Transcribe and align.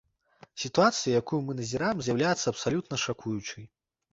Сітуацыя, 0.61 1.13
якую 1.21 1.39
мы 1.49 1.57
назіраем, 1.61 1.97
з'яўляецца 2.07 2.47
абсалютна 2.53 2.95
шакуючай! 3.07 3.63